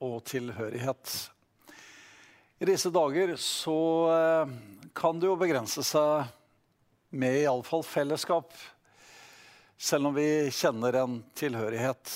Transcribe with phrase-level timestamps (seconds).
[0.00, 1.14] og tilhørighet.
[2.60, 3.78] I disse dager så
[4.12, 4.52] eh,
[4.96, 6.28] kan det jo begrense seg
[7.10, 8.52] med iallfall fellesskap,
[9.80, 12.12] selv om vi kjenner en tilhørighet.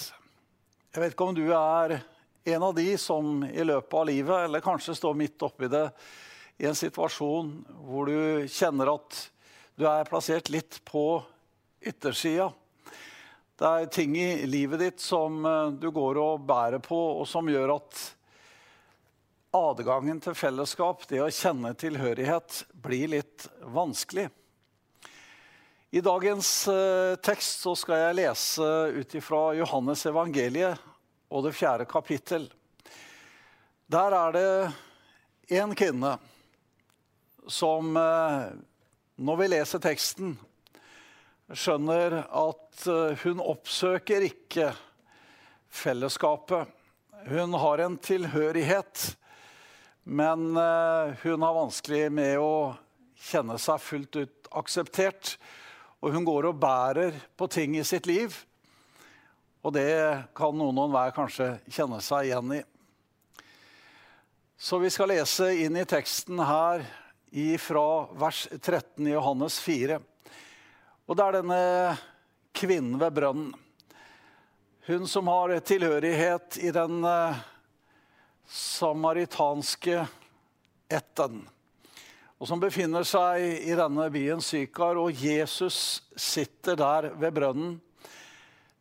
[0.94, 1.96] Jeg vet ikke om du er
[2.44, 5.86] en av de som i løpet av livet, eller kanskje står midt oppi det,
[6.60, 7.54] i en situasjon
[7.88, 9.22] hvor du kjenner at
[9.74, 11.18] du er plassert litt på
[11.82, 12.52] yttersida.
[13.54, 17.46] Det er ting i livet ditt som eh, du går og bærer på, og som
[17.46, 18.00] gjør at
[19.54, 23.46] adgangen til fellesskap, det å kjenne tilhørighet, blir litt
[23.76, 24.26] vanskelig.
[25.94, 30.82] I dagens eh, tekst så skal jeg lese ut ifra Johannes evangeliet
[31.30, 32.48] og det fjerde kapittel.
[33.86, 36.16] Der er det en kvinne
[37.46, 38.50] som, eh,
[39.22, 40.34] når vi leser teksten,
[41.52, 44.70] skjønner at eh, hun oppsøker ikke
[45.74, 46.70] fellesskapet.
[47.28, 49.04] Hun har en tilhørighet,
[50.04, 52.74] men eh, hun har vanskelig med å
[53.28, 55.36] kjenne seg fullt ut akseptert.
[56.04, 58.34] Og hun går og bærer på ting i sitt liv.
[59.64, 59.88] Og det
[60.36, 62.64] kan noen og enhver kanskje kjenne seg igjen i.
[64.60, 66.84] Så vi skal lese inn i teksten her
[67.58, 67.86] fra
[68.20, 69.96] vers 13 i Johannes 4.
[71.04, 71.62] Og det er denne
[72.56, 73.50] kvinnen ved brønnen.
[74.86, 77.40] Hun som har tilhørighet i den eh,
[78.48, 80.02] samaritanske
[80.92, 81.42] ætten.
[82.40, 87.78] Og som befinner seg i denne byen Sykar, og Jesus sitter der ved brønnen.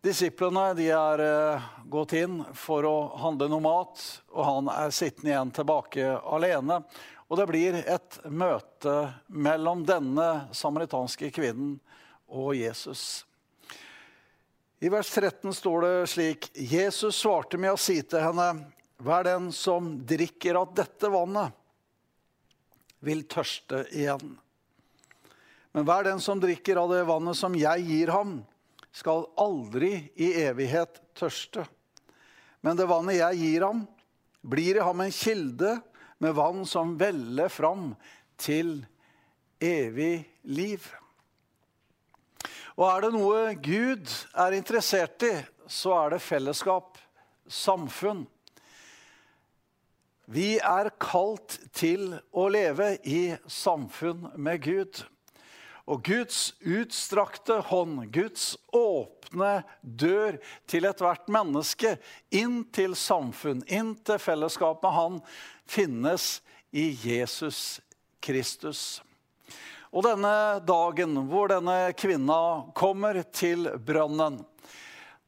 [0.03, 4.03] Disiplene de er eh, gått inn for å handle noe mat,
[4.36, 6.81] og han er sittende igjen tilbake alene.
[7.28, 11.78] Og det blir et møte mellom denne samaritanske kvinnen
[12.34, 13.24] og Jesus.
[14.84, 18.50] I vers 13 står det slik.: Jesus svarte med å si til henne,
[19.00, 21.54] hver den som drikker av dette vannet,
[23.04, 24.36] vil tørste igjen.
[25.74, 28.42] Men hver den som drikker av det vannet som jeg gir ham,
[28.94, 31.66] skal aldri i evighet tørste.
[32.62, 33.86] Men det vannet jeg gir ham,
[34.44, 35.78] blir i ham en kilde
[36.24, 37.94] med vann som veller fram
[38.40, 38.84] til
[39.64, 40.86] evig liv.
[42.74, 45.34] Og er det noe Gud er interessert i,
[45.70, 46.98] så er det fellesskap,
[47.46, 48.26] samfunn.
[50.26, 55.04] Vi er kalt til å leve i samfunn med Gud.
[55.84, 61.98] Og Guds utstrakte hånd, Guds åpne dør til ethvert menneske
[62.32, 65.24] inn til samfunn, inn til fellesskap med Han,
[65.68, 66.38] finnes
[66.72, 67.82] i Jesus
[68.24, 69.04] Kristus.
[69.94, 74.40] Og denne dagen hvor denne kvinna kommer til brønnen,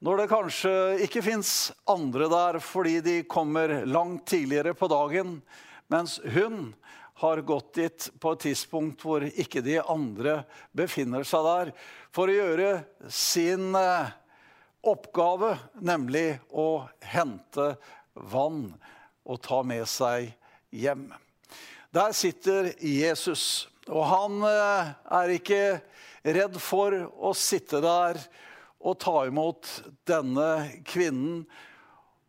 [0.01, 0.71] når det kanskje
[1.05, 1.51] ikke fins
[1.89, 5.37] andre der fordi de kommer langt tidligere på dagen,
[5.93, 6.73] mens hun
[7.21, 10.39] har gått dit på et tidspunkt hvor ikke de andre
[10.75, 11.71] befinner seg der,
[12.11, 12.71] for å gjøre
[13.07, 14.09] sin eh,
[14.81, 17.75] oppgave, nemlig å hente
[18.33, 18.65] vann
[19.25, 20.33] og ta med seg
[20.73, 21.07] hjem.
[21.95, 23.69] Der sitter Jesus.
[23.91, 25.61] Og han eh, er ikke
[26.25, 28.17] redd for å sitte der
[28.85, 29.69] og ta imot
[30.09, 30.49] denne
[30.87, 31.43] kvinnen.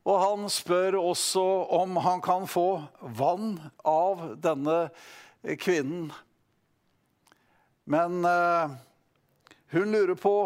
[0.07, 1.45] Og han spør også
[1.81, 2.85] om han kan få
[3.17, 3.57] vann
[3.89, 4.87] av denne
[5.59, 6.13] kvinnen.
[7.89, 8.77] Men eh,
[9.73, 10.37] hun lurer på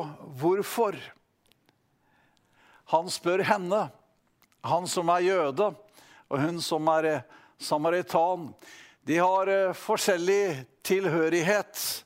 [0.41, 0.97] hvorfor.
[2.95, 3.85] Han spør henne,
[4.67, 5.71] han som er jøde,
[6.31, 7.23] og hun som er
[7.61, 8.51] samaritan.
[9.07, 12.05] De har eh, forskjellig tilhørighet.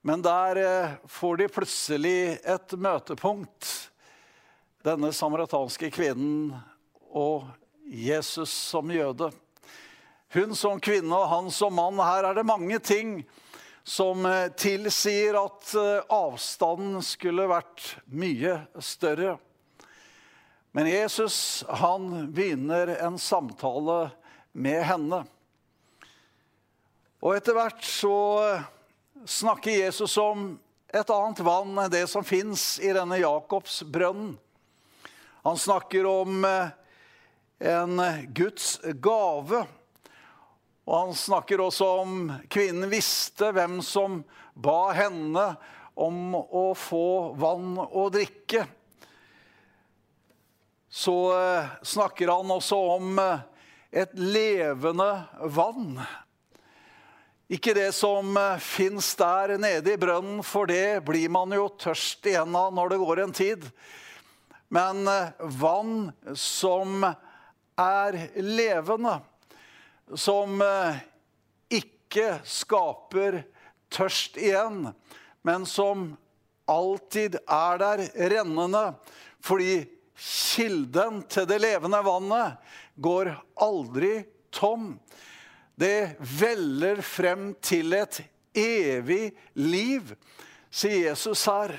[0.00, 3.90] Men der eh, får de plutselig et møtepunkt.
[4.86, 6.54] Denne samaritanske kvinnen
[7.10, 7.48] og
[7.84, 9.30] Jesus som jøde.
[10.32, 11.98] Hun som kvinne og han som mann.
[12.00, 13.18] Her er det mange ting
[13.84, 15.74] som eh, tilsier at
[16.12, 19.38] avstanden skulle vært mye større.
[20.76, 24.10] Men Jesus han begynner en samtale
[24.52, 25.24] med henne.
[27.18, 28.16] Og etter hvert så
[29.26, 30.52] snakker Jesus om
[30.94, 34.36] et annet vann enn det som fins i denne Jakobsbrønnen.
[35.42, 36.70] Han snakker om eh,
[37.58, 38.00] en
[38.36, 39.64] Guds gave.
[40.88, 42.14] Og han snakker også om
[42.48, 44.22] kvinnen visste hvem som
[44.54, 45.44] ba henne
[45.98, 48.64] om å få vann å drikke.
[50.88, 53.44] Så eh, snakker han også om eh,
[54.04, 55.10] et levende
[55.58, 55.98] vann.
[57.48, 62.26] Ikke det som eh, fins der nede i brønnen, for det blir man jo tørst
[62.28, 63.64] igjen av når det går en tid.
[64.68, 69.14] Men eh, vann som er levende,
[70.12, 71.00] som eh,
[71.72, 73.40] ikke skaper
[73.96, 74.90] tørst igjen,
[75.40, 76.10] men som
[76.68, 78.04] alltid er der
[78.34, 78.90] rennende,
[79.40, 79.86] fordi
[80.20, 83.32] kilden til det levende vannet går
[83.64, 84.18] aldri
[84.52, 84.98] tom.
[85.78, 88.16] Det veller frem til et
[88.58, 90.10] evig liv,
[90.74, 91.76] sier Jesus her.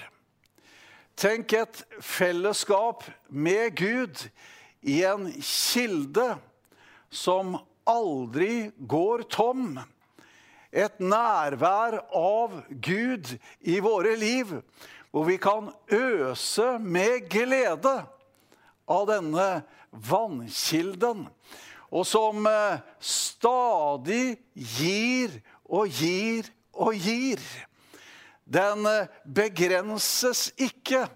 [1.20, 4.22] Tenk et fellesskap med Gud
[4.88, 6.30] i en kilde
[7.12, 9.82] som aldri går tom.
[10.72, 13.34] Et nærvær av Gud
[13.68, 14.62] i våre liv,
[15.12, 17.98] hvor vi kan øse med glede
[18.88, 19.50] av denne
[19.92, 21.28] vannkilden
[21.90, 27.42] og som eh, stadig gir og gir og gir.
[28.46, 31.08] Den eh, begrenses ikke,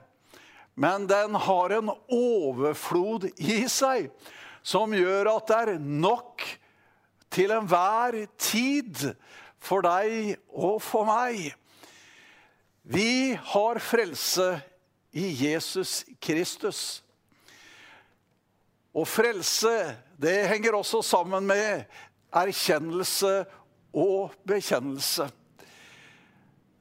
[0.74, 4.10] men den har en overflod i seg
[4.64, 6.46] som gjør at det er nok
[7.34, 9.10] til enhver tid
[9.64, 11.52] for deg og for meg.
[12.84, 14.48] Vi har frelse
[15.16, 17.04] i Jesus Kristus.
[18.94, 21.84] Og frelse, det henger også sammen med
[22.34, 23.44] erkjennelse
[23.94, 25.28] og bekjennelse.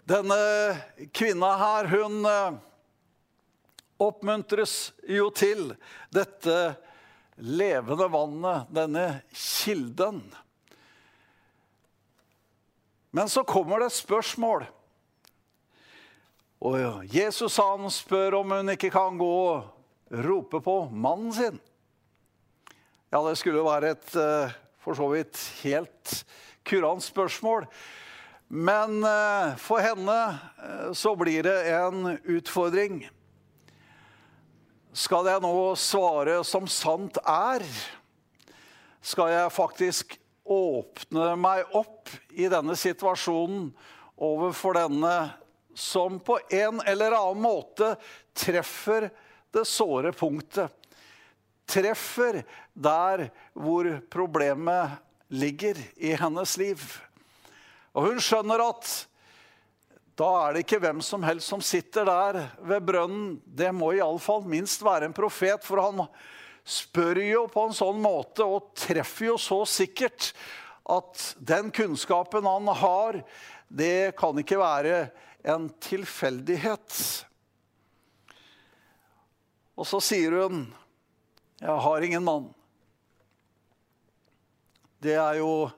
[0.08, 0.36] Denne
[1.14, 2.60] kvinna her, hun eh,
[4.02, 5.72] oppmuntres jo til
[6.14, 6.56] dette
[7.42, 10.22] levende vannet, denne kilden.
[13.12, 14.64] Men så kommer det et spørsmål.
[16.62, 16.78] Og
[17.10, 21.60] Jesus han spør om hun ikke kan gå og rope på mannen sin.
[23.12, 26.12] Ja, det skulle jo være et eh, for så vidt helt
[26.64, 27.66] kurant spørsmål.
[28.48, 33.02] Men eh, for henne eh, så blir det en utfordring.
[34.96, 37.68] Skal jeg nå svare som sant er?
[39.04, 40.16] Skal jeg faktisk
[40.48, 43.74] åpne meg opp i denne situasjonen
[44.16, 45.16] overfor denne
[45.76, 47.92] som på en eller annen måte
[48.32, 49.12] treffer
[49.52, 50.72] det såre punktet?
[51.72, 52.42] Treffer
[52.72, 55.00] der hvor problemet
[55.32, 56.82] ligger i hennes liv.
[57.96, 58.90] Og hun skjønner at
[60.20, 62.38] da er det ikke hvem som helst som sitter der
[62.68, 63.38] ved brønnen.
[63.44, 66.04] Det må iallfall minst være en profet, for han
[66.68, 70.30] spør jo på en sånn måte og treffer jo så sikkert
[70.92, 73.22] at den kunnskapen han har,
[73.72, 75.06] det kan ikke være
[75.48, 76.98] en tilfeldighet.
[79.80, 80.66] Og så sier hun
[81.62, 82.54] 'Jeg har ingen mann'.
[84.98, 85.70] Det er jo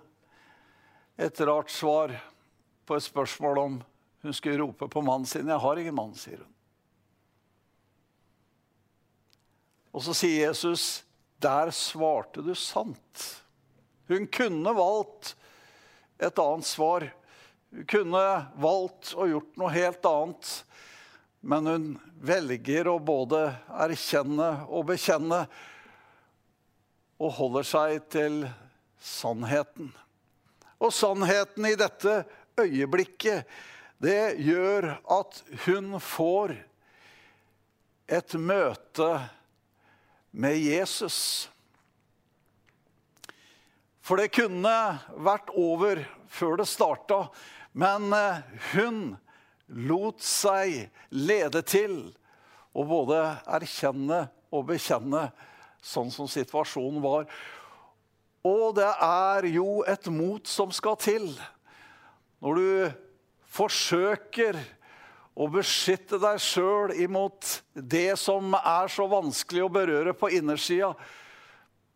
[1.21, 2.15] et rart svar
[2.87, 3.75] på et spørsmål om
[4.25, 5.47] hun skulle rope på mannen sin.
[5.47, 6.55] 'Jeg har ingen mann', sier hun.
[9.93, 11.05] Og så sier Jesus,
[11.39, 13.43] 'Der svarte du sant'.
[14.09, 15.37] Hun kunne valgt
[16.19, 17.13] et annet svar.
[17.71, 18.25] Hun kunne
[18.57, 20.65] valgt og gjort noe helt annet.
[21.41, 21.87] Men hun
[22.25, 25.45] velger å både erkjenne og bekjenne
[27.21, 28.43] og holder seg til
[29.01, 29.93] sannheten.
[30.83, 32.23] Og sannheten i dette
[32.61, 33.47] øyeblikket,
[34.03, 36.57] det gjør at hun får
[38.11, 39.11] et møte
[40.35, 41.49] med Jesus.
[44.05, 44.75] For det kunne
[45.25, 47.29] vært over før det starta,
[47.73, 48.43] men eh,
[48.75, 48.99] hun
[49.89, 51.97] lot seg lede til
[52.75, 53.21] å både
[53.57, 55.29] erkjenne og bekjenne
[55.85, 57.29] sånn som situasjonen var.
[58.45, 61.29] Og det er jo et mot som skal til.
[62.45, 62.71] Når du
[63.55, 64.59] forsøker
[65.35, 70.93] å beskytte deg sjøl imot det som er så vanskelig å berøre på innersida.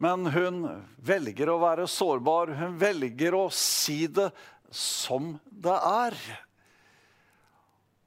[0.03, 0.65] Men hun
[1.03, 2.55] velger å være sårbar.
[2.59, 4.31] Hun velger å si det
[4.75, 6.19] som det er.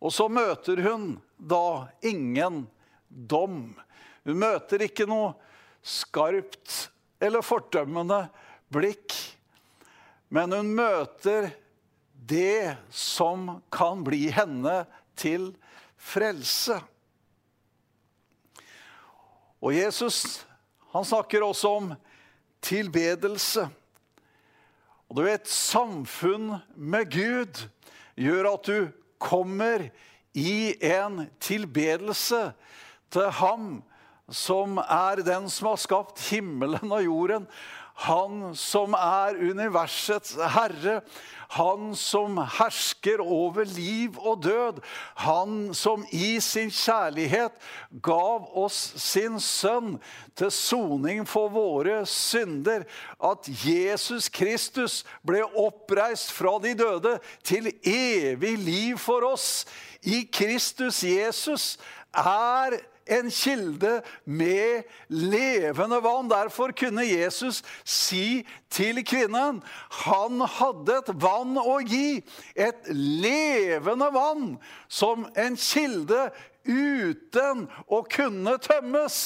[0.01, 2.65] Og så møter hun da ingen
[3.07, 3.63] dom.
[4.25, 5.35] Hun møter ikke noe
[5.81, 6.89] skarpt
[7.21, 8.25] eller fordømmende
[8.73, 9.15] blikk.
[10.31, 11.51] Men hun møter
[12.13, 14.83] det som kan bli henne
[15.19, 15.51] til
[15.97, 16.79] frelse.
[19.61, 20.45] Og Jesus,
[20.91, 21.93] Han snakker også om
[22.59, 23.63] tilbedelse.
[25.07, 27.61] Og du vet, samfunn med Gud
[28.19, 29.85] gjør at du kommer
[30.35, 32.41] i en tilbedelse
[33.11, 33.79] til ham
[34.31, 37.47] som er den som har skapt himmelen og jorden.
[38.01, 41.01] Han som er universets herre.
[41.51, 44.79] Han som hersker over liv og død.
[45.21, 47.51] Han som i sin kjærlighet
[48.01, 49.97] gav oss sin sønn
[50.39, 52.87] til soning for våre synder.
[53.19, 59.67] At Jesus Kristus ble oppreist fra de døde til evig liv for oss.
[60.01, 61.75] I Kristus Jesus
[62.15, 66.29] er en kilde med levende vann.
[66.31, 69.61] Derfor kunne Jesus si til kvinnen
[70.03, 72.21] han hadde et vann å gi.
[72.55, 74.53] Et levende vann
[74.87, 76.29] som en kilde
[76.67, 79.17] uten å kunne tømmes.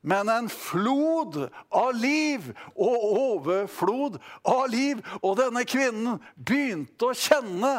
[0.00, 1.36] Men en flod
[1.68, 4.16] av liv og overflod
[4.48, 5.02] av liv.
[5.20, 7.74] Og denne kvinnen begynte å kjenne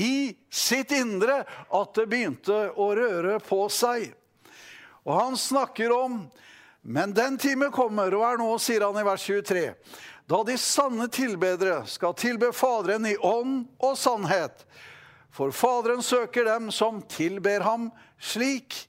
[0.00, 4.08] i sitt indre at det begynte å røre på seg.
[5.06, 6.26] Og han snakker om
[6.82, 9.72] Men den time kommer, og er nå, sier han i vers 23,
[10.30, 14.62] da de sanne tilbedere skal tilbe Faderen i ånd og sannhet.
[15.34, 17.88] For Faderen søker dem som tilber ham
[18.22, 18.84] slik.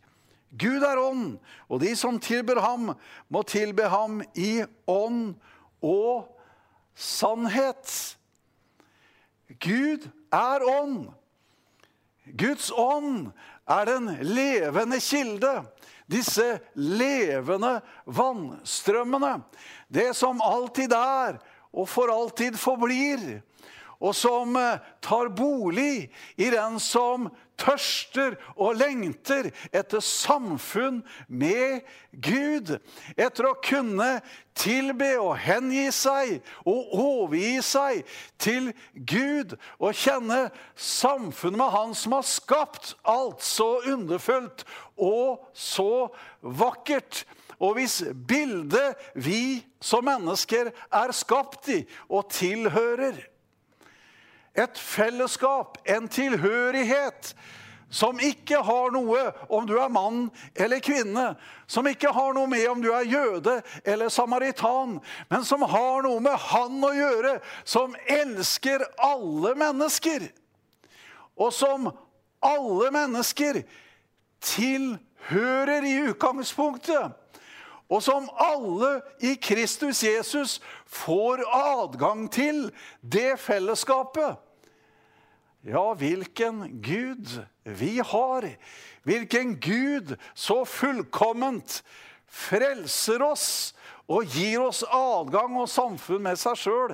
[0.54, 2.92] Gud er ånd, og de som tilber ham,
[3.34, 5.34] må tilbe ham i ånd
[5.82, 6.30] og
[6.94, 7.96] sannhet.
[9.58, 11.10] Gud er ånd.
[12.38, 13.32] Guds ånd
[13.66, 15.56] er den levende kilde
[16.08, 19.42] disse levende vannstrømmene.
[19.88, 21.40] Det som alltid er
[21.78, 23.42] og for alltid forblir.
[24.00, 32.76] Og som eh, tar bolig i den som tørster og lengter etter samfunn med Gud.
[33.18, 34.20] Etter å kunne
[34.58, 36.38] tilbe og hengi seg
[36.68, 38.04] og overgi seg
[38.42, 39.56] til Gud.
[39.82, 46.08] Og kjenne samfunnet med Han som har skapt alt så underfullt og så
[46.42, 47.26] vakkert.
[47.58, 53.18] Og hvis bildet vi som mennesker er skapt i og tilhører
[54.58, 57.36] et fellesskap, en tilhørighet,
[57.90, 59.22] som ikke har noe
[59.54, 60.26] om du er mann
[60.60, 61.30] eller kvinne,
[61.72, 63.54] som ikke har noe med om du er jøde
[63.88, 64.98] eller samaritan,
[65.30, 70.28] men som har noe med Han å gjøre, som elsker alle mennesker,
[71.38, 71.88] og som
[72.44, 73.62] alle mennesker
[74.44, 77.16] tilhører i utgangspunktet.
[77.88, 80.58] Og som alle i Kristus Jesus
[80.92, 82.66] får adgang til
[83.00, 84.36] det fellesskapet.
[85.68, 88.46] Ja, hvilken Gud vi har.
[89.04, 91.82] Hvilken Gud så fullkomment
[92.28, 93.50] frelser oss
[94.08, 96.94] og gir oss adgang og samfunn med seg sjøl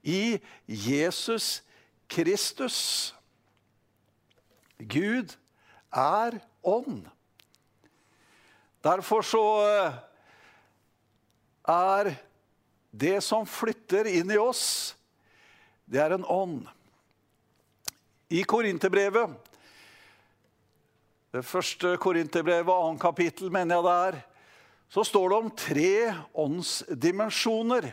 [0.00, 1.60] i Jesus
[2.08, 2.78] Kristus.
[4.80, 5.34] Gud
[5.92, 7.04] er ånd.
[8.86, 9.98] Derfor så eh,
[11.68, 12.14] er
[12.96, 14.94] det som flytter inn i oss,
[15.84, 16.64] det er en ånd.
[18.28, 19.30] I Korinterbrevet,
[21.30, 24.16] det første Korinterbrevet, annet kapittel, mener jeg det er,
[24.90, 25.92] så står det om tre
[26.42, 27.86] åndsdimensjoner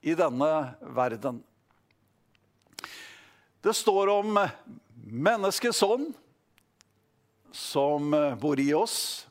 [0.00, 0.48] i denne
[0.96, 1.42] verden.
[3.60, 4.38] Det står om
[5.04, 6.14] menneskets ånd,
[7.52, 9.26] som bor i oss.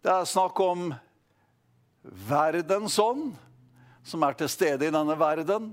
[0.00, 0.86] Det er snakk om
[2.30, 3.34] verdens ånd,
[4.08, 5.68] som er til stede i denne verden.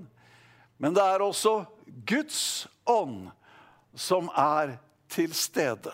[0.75, 1.61] Men det er også
[2.03, 3.29] Guds ånd
[3.95, 4.77] som er
[5.09, 5.93] til stede.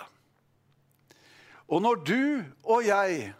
[1.67, 2.23] Og når du
[2.63, 3.31] og jeg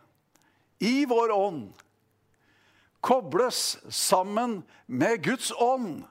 [0.84, 1.66] i vår ånd
[3.06, 6.04] kobles sammen med Guds ånd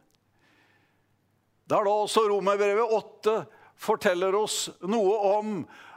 [1.67, 3.35] Da er da også Romerbrevet 8
[3.81, 5.55] forteller oss noe om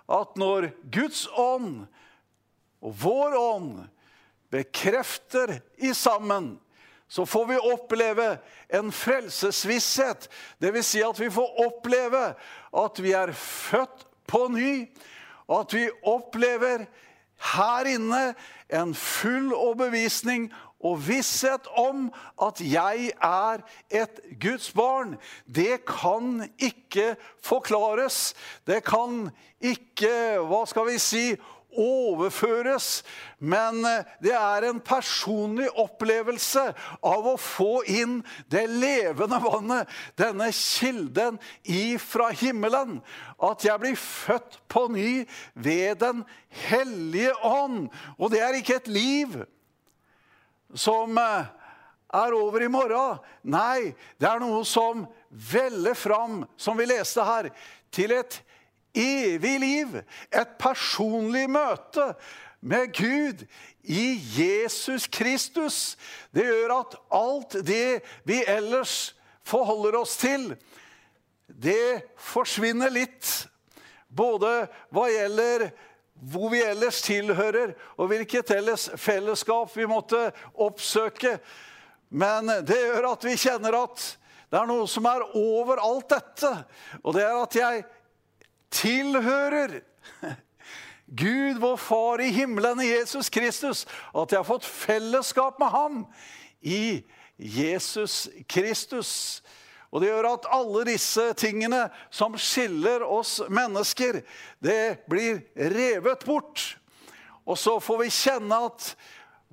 [0.08, 1.84] at når Guds ånd
[2.80, 3.74] og vår ånd
[4.54, 6.56] bekrefter i sammen
[7.08, 8.38] så får vi oppleve
[8.70, 10.28] en frelsesvisshet.
[10.60, 10.88] Dvs.
[10.88, 12.24] Si at vi får oppleve
[12.84, 14.88] at vi er født på ny,
[15.48, 16.88] og at vi opplever
[17.54, 18.34] her inne
[18.74, 20.50] en full overbevisning
[20.84, 22.08] og visshet om
[22.44, 25.16] at jeg er et Guds barn.
[25.46, 28.36] Det kan ikke forklares.
[28.68, 29.30] Det kan
[29.62, 31.26] ikke, hva skal vi si,
[31.75, 33.03] overføres,
[33.38, 36.63] men eh, det er en personlig opplevelse
[37.05, 38.19] av å få inn
[38.51, 43.01] det levende vannet, denne kilden ifra himmelen.
[43.38, 45.12] At jeg blir født på ny
[45.53, 46.24] ved Den
[46.69, 47.91] hellige ånd.
[48.17, 49.38] Og det er ikke et liv
[50.74, 51.53] som eh,
[52.13, 53.21] er over i morgen.
[53.43, 57.51] Nei, det er noe som veller fram, som vi leste her,
[57.93, 58.41] til et
[58.98, 59.96] evig liv.
[60.32, 62.12] Et personlig møte
[62.62, 63.46] med Gud
[63.84, 65.98] i Jesus Kristus.
[66.36, 69.16] Det gjør at alt det vi ellers
[69.48, 70.51] forholder oss til,
[71.48, 73.48] det forsvinner litt.
[74.08, 75.70] Både hva gjelder
[76.18, 81.38] hvor vi ellers tilhører, og hvilket ellers fellesskap vi måtte oppsøke.
[82.10, 84.06] Men det gjør at vi kjenner at
[84.48, 86.51] det er noe som er over alt dette.
[87.04, 87.84] Og det er at jeg
[88.77, 89.79] tilhører
[91.07, 93.86] Gud, vår Far i himmelen, i Jesus Kristus.
[94.12, 96.01] At jeg har fått fellesskap med ham
[96.62, 97.03] i
[97.38, 99.43] Jesus Kristus.
[99.91, 104.19] Og det gjør at alle disse tingene som skiller oss mennesker,
[104.60, 106.74] det blir revet bort.
[107.48, 108.91] Og så får vi kjenne at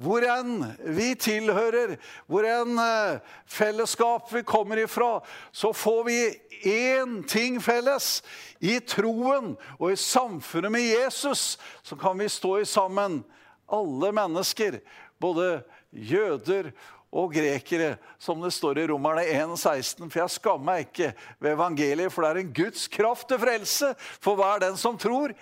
[0.00, 0.64] hvor enn
[0.96, 1.94] vi tilhører,
[2.26, 5.20] hvor enn eh, fellesskap vi kommer ifra,
[5.54, 6.18] så får vi
[6.66, 8.18] én ting felles.
[8.58, 11.54] I troen og i samfunnet med Jesus
[11.86, 13.22] så kan vi stå i sammen,
[13.70, 14.80] alle mennesker.
[15.22, 15.62] Både
[15.94, 16.72] jøder
[17.14, 20.08] og grekere, som det står i Romerne 1,16.
[20.08, 23.94] For jeg skammer meg ikke ved evangeliet, for det er en Guds kraft til frelse
[24.18, 25.36] for hver den som tror.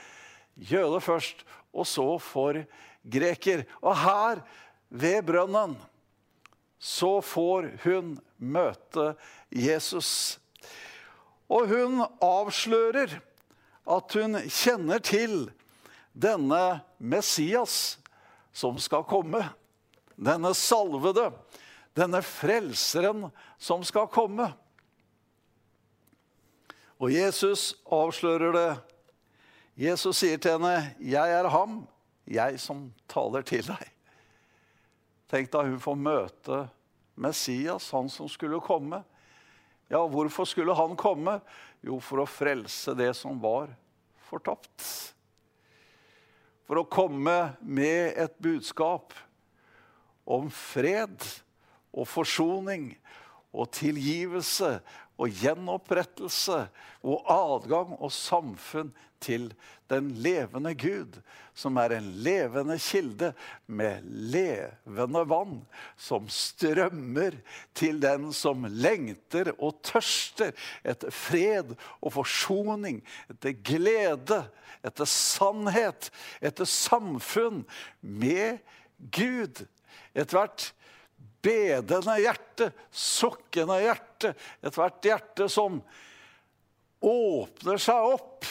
[0.60, 2.60] Jøde først, og så for
[3.02, 3.64] greker.
[3.80, 4.42] Og her,
[4.88, 5.76] ved brønnen,
[6.78, 9.12] så får hun møte
[9.48, 10.38] Jesus.
[11.48, 13.18] Og hun avslører
[13.92, 15.50] at hun kjenner til
[16.12, 17.96] denne Messias
[18.52, 19.44] som skal komme.
[20.16, 21.30] Denne salvede
[21.96, 23.28] denne frelseren
[23.60, 24.48] som skal komme.
[27.02, 28.70] Og Jesus avslører det.
[29.76, 31.88] Jesus sier til henne, 'Jeg er ham,
[32.24, 33.90] jeg som taler til deg'.
[35.28, 36.68] Tenk da hun får møte
[37.16, 39.02] Messias, han som skulle komme.
[39.88, 41.40] Ja, hvorfor skulle han komme?
[41.84, 43.72] Jo, for å frelse det som var
[44.28, 44.84] fortapt.
[46.68, 49.12] For å komme med et budskap
[50.24, 51.24] om fred
[51.92, 52.92] og forsoning
[53.52, 54.78] og tilgivelse
[55.20, 56.62] og gjenopprettelse
[57.04, 59.52] og adgang og samfunn til
[59.92, 61.18] den levende Gud,
[61.54, 63.32] som er en levende kilde
[63.66, 65.58] med levende vann,
[66.00, 67.36] som strømmer
[67.76, 70.54] til den som lengter og tørster
[70.84, 74.42] etter fred og forsoning, etter glede,
[74.82, 77.62] etter sannhet, etter samfunn
[78.00, 78.62] med
[79.12, 79.66] Gud.
[80.16, 80.72] Ethvert
[81.42, 85.80] bedende hjerte, sukkende hjerte, ethvert hjerte som
[87.02, 88.46] åpner seg opp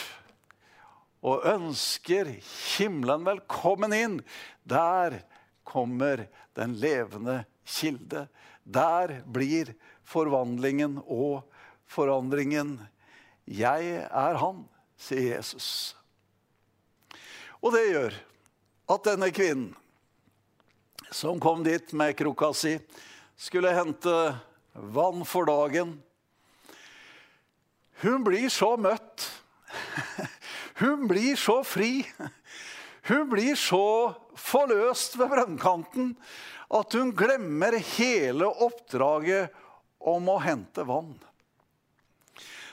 [1.22, 2.28] og ønsker
[2.76, 4.18] himmelen velkommen inn.
[4.66, 5.20] Der
[5.64, 6.26] kommer
[6.58, 8.26] den levende kilde.
[8.64, 11.44] Der blir forvandlingen og
[11.86, 12.80] forandringen.
[13.46, 14.64] Jeg er han,
[14.98, 15.94] sier Jesus.
[17.62, 18.18] Og det gjør
[18.90, 19.70] at denne kvinnen
[21.12, 22.78] som kom dit med krukka si,
[23.36, 24.14] skulle hente
[24.72, 25.98] vann for dagen.
[28.00, 29.28] Hun blir så møtt.
[30.82, 32.02] Hun blir så fri.
[33.06, 36.16] Hun blir så forløst ved brønnkanten
[36.74, 39.52] at hun glemmer hele oppdraget
[40.02, 41.14] om å hente vann.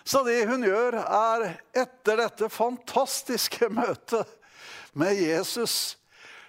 [0.01, 4.25] Så det hun gjør, er etter dette fantastiske møtet
[4.97, 5.75] med Jesus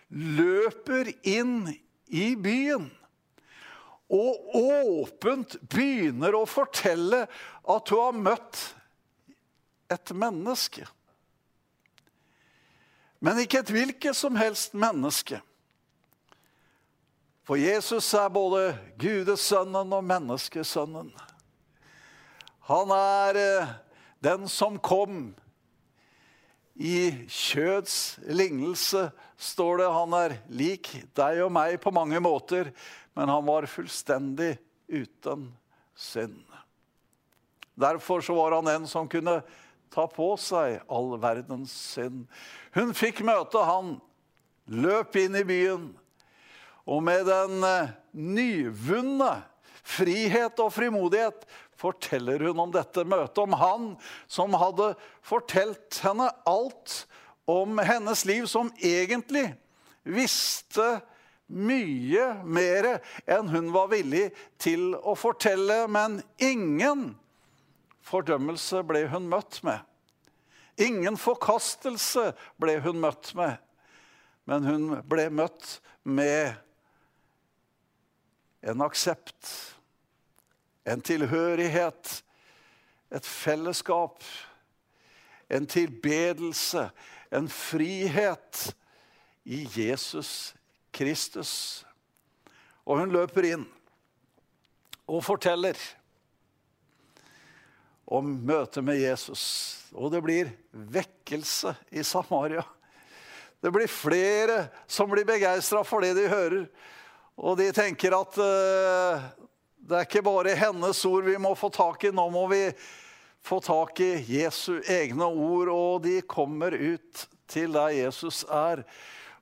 [0.08, 1.66] løper inn
[2.08, 2.88] i byen
[4.10, 8.62] og åpent begynner å fortelle at hun har møtt
[9.92, 10.88] et menneske.
[13.20, 15.40] Men ikke et hvilket som helst menneske.
[17.44, 21.10] For Jesus er både gudesønnen og menneskesønnen.
[22.70, 23.72] Han er eh,
[24.22, 25.32] den som kom
[26.80, 29.08] i kjøds lignelse
[29.40, 32.70] står det han er lik deg og meg på mange måter,
[33.16, 34.54] men han var fullstendig
[34.88, 35.48] uten
[35.98, 36.38] synd.
[37.80, 39.40] Derfor var han en som kunne
[39.90, 42.26] ta på seg all verdens synd.
[42.76, 43.96] Hun fikk møte han,
[44.70, 45.88] løp inn i byen,
[46.90, 49.32] og med den eh, nyvunne
[49.86, 51.46] frihet og frimodighet
[51.80, 53.88] forteller hun om dette møtet, om han
[54.30, 54.92] som hadde
[55.26, 57.04] fortalt henne alt
[57.50, 59.48] om hennes liv, som egentlig
[60.06, 61.00] visste
[61.50, 62.92] mye mer
[63.26, 64.28] enn hun var villig
[64.60, 65.82] til å fortelle.
[65.90, 67.10] Men ingen
[68.06, 69.80] fordømmelse ble hun møtt med.
[70.80, 73.58] Ingen forkastelse ble hun møtt med.
[74.48, 75.76] Men hun ble møtt
[76.08, 76.56] med
[78.64, 79.50] en aksept,
[80.88, 82.22] en tilhørighet,
[83.10, 84.24] et fellesskap,
[85.50, 86.88] en tilbedelse,
[87.30, 88.70] en frihet
[89.44, 90.54] i Jesus
[90.94, 91.84] Kristus.
[92.86, 93.66] Og hun løper inn
[95.10, 95.78] og forteller
[98.10, 99.42] om møtet med Jesus.
[99.94, 102.64] Og det blir vekkelse i Samaria.
[103.60, 106.64] Det blir flere som blir begeistra for det de hører.
[107.40, 109.28] Og de tenker at uh,
[109.78, 112.12] det er ikke bare hennes ord vi må få tak i.
[112.14, 112.64] Nå må vi
[113.46, 118.84] få tak i Jesu egne ord, og de kommer ut til der Jesus er.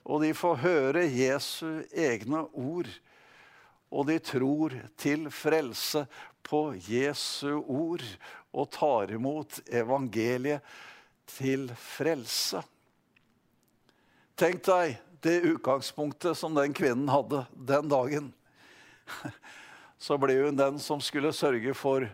[0.04, 2.90] Og de får høre Jesu egne ord.
[3.88, 6.04] Og de tror til frelse
[6.44, 8.04] på Jesu ord
[8.58, 10.64] og tar imot evangeliet
[11.28, 12.62] til frelse.
[14.38, 18.28] Tenk deg det utgangspunktet som den kvinnen hadde den dagen.
[19.98, 22.06] Så ble hun den som skulle sørge for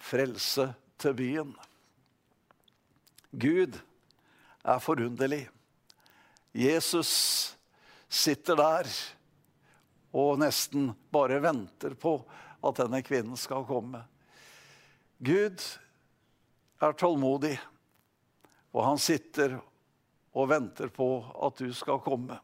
[0.00, 1.52] frelse til byen.
[3.36, 3.76] Gud
[4.64, 5.44] er forunderlig.
[6.56, 7.12] Jesus
[8.08, 8.88] sitter der
[10.16, 12.16] og nesten bare venter på
[12.64, 14.00] at denne kvinnen skal komme.
[15.18, 15.62] Gud
[16.84, 17.54] er tålmodig,
[18.76, 19.56] og han sitter
[20.36, 21.08] og venter på
[21.46, 22.36] at du skal komme.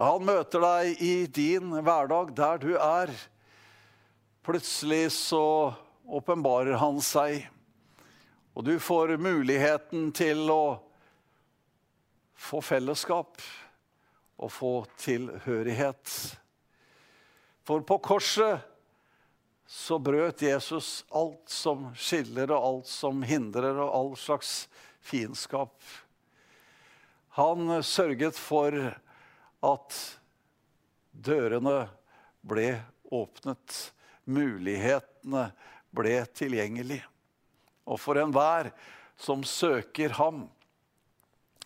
[0.00, 3.12] Han møter deg i din hverdag der du er.
[4.44, 7.44] Plutselig så åpenbarer han seg,
[8.56, 10.64] og du får muligheten til å
[12.34, 13.40] få fellesskap
[14.40, 16.08] og få tilhørighet.
[17.64, 18.64] For på korset
[19.66, 24.66] så brøt Jesus alt som skiller, og alt som hindrer, og all slags
[25.04, 25.74] fiendskap.
[27.38, 28.76] Han sørget for
[29.64, 30.00] at
[31.10, 31.88] dørene
[32.44, 32.68] ble
[33.14, 33.78] åpnet,
[34.24, 35.48] mulighetene
[35.94, 37.00] ble tilgjengelig.
[37.84, 38.70] Og for enhver
[39.20, 40.46] som søker ham,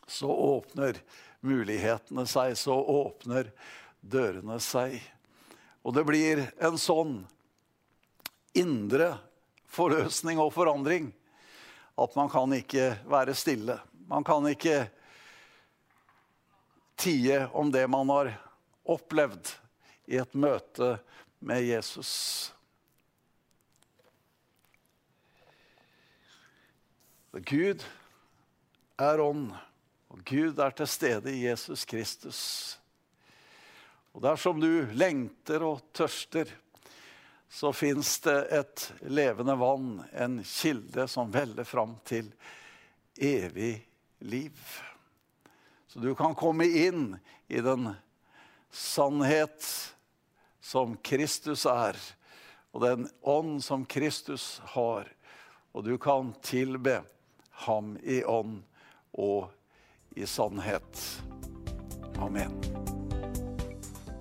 [0.08, 0.98] så åpner
[1.44, 3.50] mulighetene seg, så åpner
[4.00, 4.96] dørene seg.
[5.84, 7.20] Og det blir en sånn
[8.54, 9.16] indre
[9.68, 11.10] forløsning og forandring
[11.98, 13.78] at man kan ikke være stille.
[14.08, 14.88] Man kan ikke
[16.98, 18.30] tie om det man har
[18.88, 19.50] opplevd
[20.08, 20.96] i et møte
[21.40, 22.52] med Jesus.
[27.38, 27.84] Gud
[28.98, 29.52] er ånd,
[30.10, 32.40] og Gud er til stede i Jesus Kristus.
[34.16, 36.50] Og dersom du lengter og tørster
[37.48, 42.28] så fins det et levende vann, en kilde som veller fram til
[43.16, 44.58] evig liv.
[45.86, 47.16] Så du kan komme inn
[47.48, 47.90] i den
[48.70, 49.64] sannhet
[50.60, 51.96] som Kristus er,
[52.72, 55.08] og den ånd som Kristus har.
[55.72, 57.00] Og du kan tilbe
[57.64, 58.60] ham i ånd
[59.12, 59.48] og
[60.16, 61.02] i sannhet.
[62.18, 62.87] Amen.